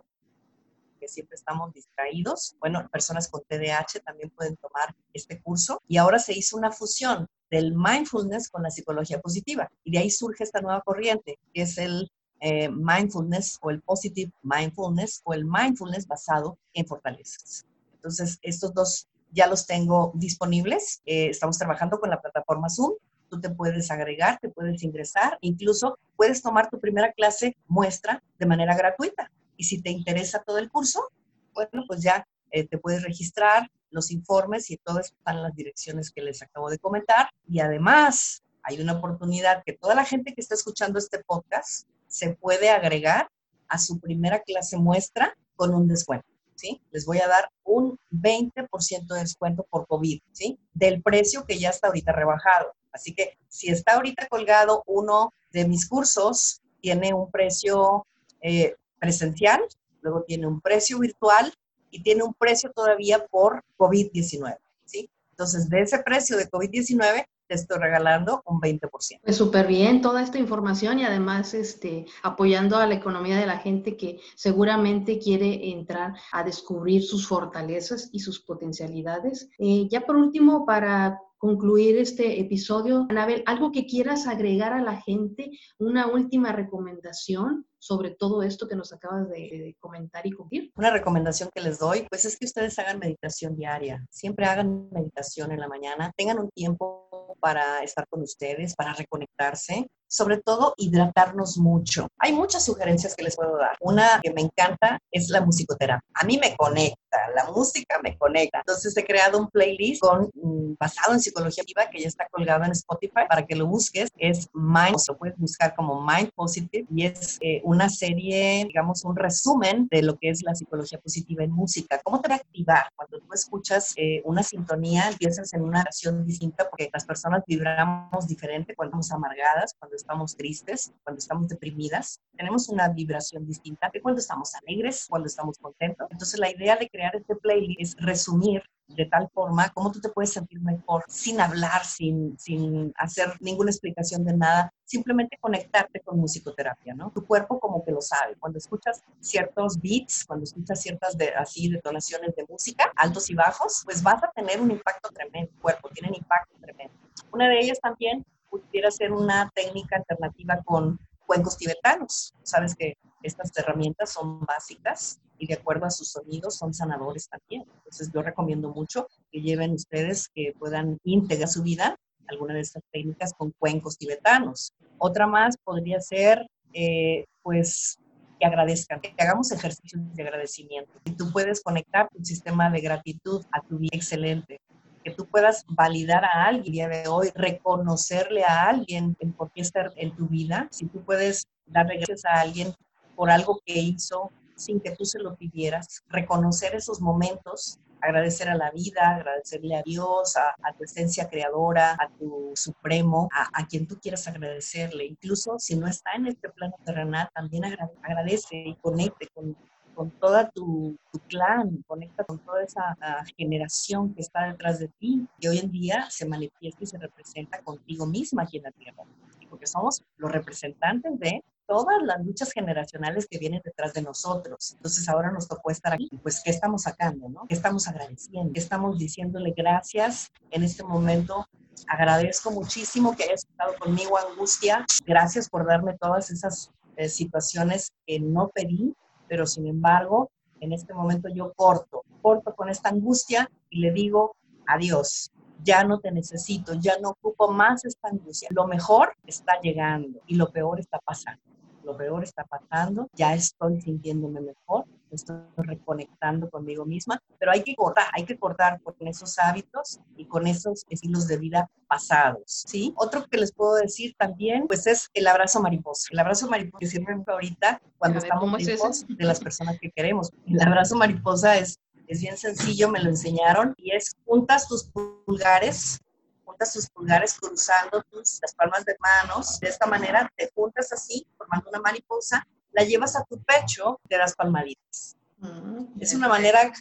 [1.00, 2.58] que siempre estamos distraídos.
[2.60, 5.82] Bueno, personas con TDAH también pueden tomar este curso.
[5.88, 9.70] Y ahora se hizo una fusión del mindfulness con la psicología positiva.
[9.84, 14.32] Y de ahí surge esta nueva corriente, que es el eh, mindfulness o el positive
[14.42, 17.64] mindfulness o el mindfulness basado en fortalezas.
[17.94, 21.02] Entonces, estos dos ya los tengo disponibles.
[21.06, 22.94] Eh, estamos trabajando con la plataforma Zoom.
[23.30, 28.46] Tú te puedes agregar, te puedes ingresar, incluso puedes tomar tu primera clase muestra de
[28.48, 29.32] manera gratuita.
[29.58, 31.08] Y si te interesa todo el curso,
[31.54, 36.12] bueno, pues ya eh, te puedes registrar, los informes y todo están en las direcciones
[36.12, 37.30] que les acabo de comentar.
[37.48, 42.36] Y además, hay una oportunidad que toda la gente que está escuchando este podcast se
[42.36, 43.30] puede agregar
[43.68, 46.28] a su primera clase muestra con un descuento.
[46.56, 46.82] ¿Sí?
[46.92, 50.60] Les voy a dar un 20% de descuento por COVID, ¿sí?
[50.74, 52.74] Del precio que ya está ahorita rebajado.
[52.92, 58.06] Así que si está ahorita colgado uno de mis cursos, tiene un precio
[58.42, 59.62] eh, presencial,
[60.02, 61.52] luego tiene un precio virtual
[61.94, 65.10] y tiene un precio todavía por COVID-19, ¿sí?
[65.32, 68.90] Entonces, de ese precio de COVID-19 te estoy regalando un 20%.
[69.22, 73.60] Pues súper bien toda esta información y además este, apoyando a la economía de la
[73.60, 79.50] gente que seguramente quiere entrar a descubrir sus fortalezas y sus potencialidades.
[79.60, 85.02] Eh, ya por último, para concluir este episodio, Anabel, algo que quieras agregar a la
[85.02, 90.72] gente, una última recomendación sobre todo esto que nos acabas de, comentar y cumplir?
[90.78, 94.06] Una recomendación que les doy, pues es que ustedes hagan meditación diaria.
[94.10, 96.14] Siempre hagan meditación en la mañana.
[96.16, 102.08] Tengan un tiempo para estar con ustedes, para reconectarse sobre todo hidratarnos mucho.
[102.20, 103.76] Hay muchas sugerencias que les puedo dar.
[103.82, 106.08] Una que me encanta es la musicoterapia.
[106.14, 108.60] A mí me conecta, la música me conecta.
[108.60, 112.64] Entonces he creado un playlist con, mm, basado en psicología activa que ya está colgado
[112.64, 114.10] en Spotify para que lo busques.
[114.16, 119.16] Es Mind, lo puedes buscar como Mind Positive y es eh, una serie, digamos, un
[119.16, 122.00] resumen de lo que es la psicología positiva en música.
[122.04, 122.86] ¿Cómo te va a activar?
[122.96, 128.28] Cuando tú escuchas eh, una sintonía, empiezas en una oración distinta porque las personas vibramos
[128.28, 134.02] diferente cuando estamos amargadas, cuando estamos tristes, cuando estamos deprimidas, tenemos una vibración distinta que
[134.02, 136.08] cuando estamos alegres, cuando estamos contentos.
[136.12, 138.62] Entonces la idea de crear este playlist es resumir
[138.96, 143.72] de tal forma cómo tú te puedes sentir mejor sin hablar, sin, sin hacer ninguna
[143.72, 147.12] explicación de nada, simplemente conectarte con musicoterapia, ¿no?
[147.12, 148.36] Tu cuerpo como que lo sabe.
[148.40, 153.82] Cuando escuchas ciertos beats, cuando escuchas ciertas de, así detonaciones de música, altos y bajos,
[153.86, 155.52] pues vas a tener un impacto tremendo.
[155.54, 156.94] El cuerpo tiene un impacto tremendo.
[157.32, 162.34] Una de ellas también pudiera ser una técnica alternativa con cuencos tibetanos.
[162.44, 167.64] Sabes que estas herramientas son básicas y de acuerdo a sus sonidos son sanadores también.
[167.78, 172.84] Entonces yo recomiendo mucho que lleven ustedes que puedan integrar su vida alguna de estas
[172.92, 174.74] técnicas con cuencos tibetanos.
[174.98, 177.98] Otra más podría ser, eh, pues,
[178.40, 180.92] que agradezcan, que hagamos ejercicios de agradecimiento.
[181.06, 184.60] Y tú puedes conectar tu sistema de gratitud a tu vida excelente
[185.04, 189.52] que tú puedas validar a alguien el día de hoy, reconocerle a alguien en por
[189.52, 192.74] qué estar en tu vida, si tú puedes darle gracias a alguien
[193.16, 198.56] por algo que hizo sin que tú se lo pidieras, reconocer esos momentos, agradecer a
[198.56, 203.98] la vida, agradecerle a Dios, a, tu esencia creadora, a tu supremo, a, quien tú
[204.00, 205.06] quieras agradecerle.
[205.06, 207.64] Incluso si no está en este plano terrenal, también
[208.04, 209.56] agradece y conecte con,
[209.96, 215.26] con toda tu, clan, conecta con toda esa ah, generación que está detrás de ti,
[215.40, 219.04] que hoy en día se manifiesta y se representa contigo misma aquí en la Tierra.
[219.50, 224.74] Porque somos los representantes de todas las luchas generacionales que vienen detrás de nosotros.
[224.76, 226.10] Entonces ahora nos tocó estar aquí.
[226.22, 227.30] Pues, ¿qué estamos sacando?
[227.30, 227.46] No?
[227.48, 228.54] ¿Qué estamos agradeciendo?
[228.54, 231.48] ¿Qué estamos diciéndole gracias en este momento?
[231.88, 234.86] Agradezco muchísimo que hayas estado conmigo, Angustia.
[235.06, 238.96] Gracias por darme todas esas eh, situaciones que no pedí,
[239.28, 244.36] pero sin embargo, en este momento yo corto, corto con esta angustia y le digo
[244.68, 245.32] adiós.
[245.62, 248.50] Ya no te necesito, ya no ocupo más esta angustia.
[248.52, 251.42] Lo mejor está llegando y lo peor está pasando
[251.84, 257.76] lo peor está pasando, ya estoy sintiéndome mejor, estoy reconectando conmigo misma, pero hay que
[257.76, 262.94] cortar, hay que cortar con esos hábitos y con esos estilos de vida pasados, ¿sí?
[262.96, 266.08] Otro que les puedo decir también, pues es el abrazo mariposa.
[266.12, 270.32] El abrazo mariposa que sirve ahorita cuando estamos lejos de las personas que queremos.
[270.48, 276.00] El abrazo mariposa es es bien sencillo, me lo enseñaron y es juntas tus pulgares
[276.46, 279.60] juntas tus pulgares cruzando tus, las palmas de manos.
[279.60, 284.18] De esta manera te juntas así, formando una mariposa, la llevas a tu pecho te
[284.18, 285.16] das palmaditas.
[285.38, 286.72] Mm, es una manera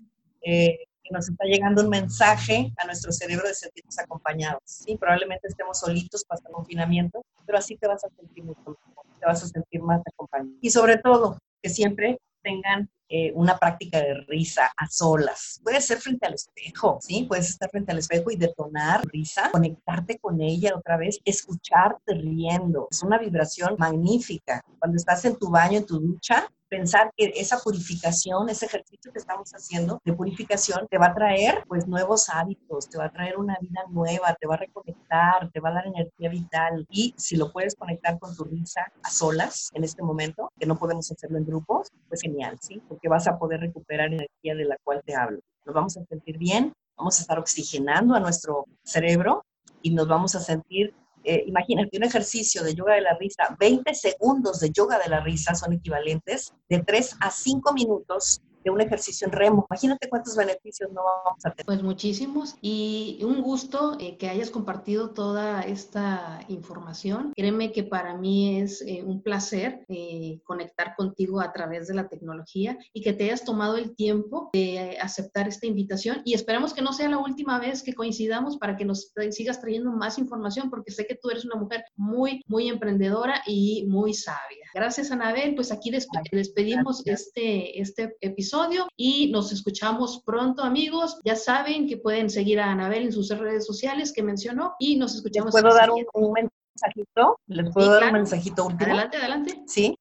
[0.42, 4.62] eh, que nos está llegando un mensaje a nuestro cerebro de sentirnos acompañados.
[4.64, 9.06] Sí, probablemente estemos solitos para el confinamiento, pero así te vas a sentir mucho mejor,
[9.20, 10.56] te vas a sentir más acompañado.
[10.60, 15.60] Y sobre todo, que siempre tengan eh, una práctica de risa a solas.
[15.62, 17.26] Puede ser frente al espejo, ¿sí?
[17.28, 22.88] Puedes estar frente al espejo y detonar risa, conectarte con ella otra vez, escucharte riendo.
[22.90, 24.62] Es una vibración magnífica.
[24.78, 29.18] Cuando estás en tu baño, en tu ducha, pensar que esa purificación, ese ejercicio que
[29.18, 33.36] estamos haciendo de purificación, te va a traer pues nuevos hábitos, te va a traer
[33.36, 36.86] una vida nueva, te va a reconectar, te va a dar energía vital.
[36.88, 40.78] Y si lo puedes conectar con tu risa a solas en este momento, que no
[40.78, 42.80] podemos hacerlo en grupos, pues genial, ¿sí?
[42.88, 45.40] Porque vas a poder recuperar energía de la cual te hablo.
[45.66, 49.44] Nos vamos a sentir bien, vamos a estar oxigenando a nuestro cerebro
[49.82, 50.94] y nos vamos a sentir
[51.24, 55.20] eh, imagínate un ejercicio de yoga de la risa, 20 segundos de yoga de la
[55.20, 59.66] risa son equivalentes de 3 a 5 minutos de un ejercicio en remo.
[59.70, 61.66] Imagínate cuántos beneficios no vamos a tener.
[61.66, 67.32] Pues muchísimos y un gusto eh, que hayas compartido toda esta información.
[67.34, 72.08] Créeme que para mí es eh, un placer eh, conectar contigo a través de la
[72.08, 76.82] tecnología y que te hayas tomado el tiempo de aceptar esta invitación y esperamos que
[76.82, 80.92] no sea la última vez que coincidamos para que nos sigas trayendo más información porque
[80.92, 84.66] sé que tú eres una mujer muy, muy emprendedora y muy sabia.
[84.74, 85.54] Gracias, Anabel.
[85.54, 88.51] Pues aquí despedimos este, este episodio
[88.96, 91.20] y nos escuchamos pronto, amigos.
[91.24, 95.14] Ya saben que pueden seguir a Anabel en sus redes sociales que mencionó y nos
[95.14, 95.52] escuchamos.
[95.52, 97.38] ¿Puedo dar un, mensajito?
[97.46, 98.90] ¿Les puedo dar un mensajito último?
[98.92, 99.62] Adelante, adelante.
[99.66, 99.96] Sí.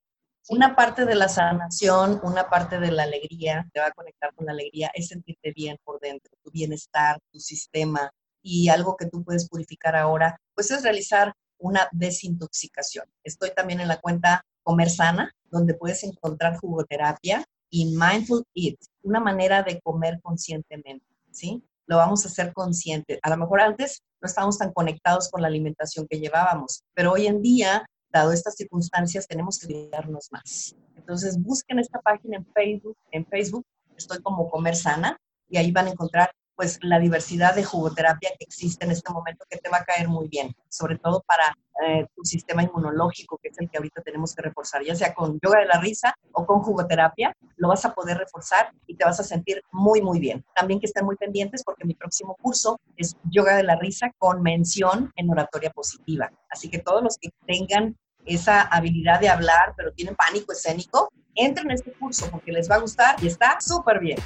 [0.50, 4.48] Una parte de la sanación, una parte de la alegría, te va a conectar con
[4.48, 8.12] la alegría, es sentirte bien por dentro, tu bienestar, tu sistema.
[8.44, 13.06] Y algo que tú puedes purificar ahora, pues es realizar una desintoxicación.
[13.24, 19.20] Estoy también en la cuenta Comer Sana, donde puedes encontrar jugoterapia y Mindful Eat, una
[19.20, 21.64] manera de comer conscientemente, ¿sí?
[21.88, 23.20] Lo vamos a hacer consciente.
[23.24, 27.28] A lo mejor antes no estábamos tan conectados con la alimentación que llevábamos, pero hoy
[27.28, 30.76] en día, dado estas circunstancias, tenemos que cuidarnos más.
[30.96, 33.66] Entonces, busquen esta página en Facebook, en Facebook,
[33.98, 35.18] estoy como Comer Sana,
[35.50, 36.32] y ahí van a encontrar
[36.62, 40.08] pues la diversidad de jugoterapia que existe en este momento que te va a caer
[40.08, 44.36] muy bien, sobre todo para eh, tu sistema inmunológico, que es el que ahorita tenemos
[44.36, 47.96] que reforzar, ya sea con yoga de la risa o con jugoterapia, lo vas a
[47.96, 50.46] poder reforzar y te vas a sentir muy, muy bien.
[50.54, 54.44] También que estén muy pendientes porque mi próximo curso es yoga de la risa con
[54.44, 56.32] mención en oratoria positiva.
[56.52, 61.72] Así que todos los que tengan esa habilidad de hablar, pero tienen pánico escénico, entren
[61.72, 64.20] en este curso porque les va a gustar y está súper bien.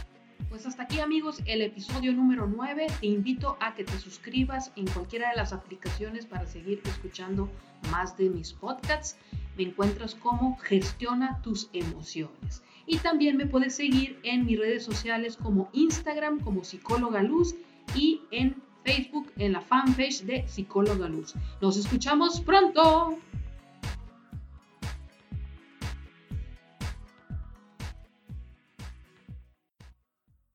[0.55, 2.87] Pues hasta aquí amigos el episodio número 9.
[3.01, 7.49] Te invito a que te suscribas en cualquiera de las aplicaciones para seguir escuchando
[7.91, 9.17] más de mis podcasts.
[9.57, 12.63] Me encuentras como Gestiona tus emociones.
[12.85, 17.53] Y también me puedes seguir en mis redes sociales como Instagram como Psicóloga Luz
[17.93, 21.33] y en Facebook en la fanpage de Psicóloga Luz.
[21.59, 23.17] Nos escuchamos pronto.